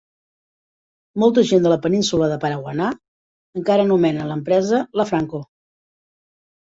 Molta 1.23 1.43
gent 1.49 1.67
de 1.67 1.73
la 1.73 1.77
península 1.83 2.31
de 2.33 2.39
Paraguaná 2.45 2.87
encara 3.61 3.87
anomenen 3.89 4.33
l'empresa 4.33 4.81
"La 5.03 5.07
Franco". 5.11 5.43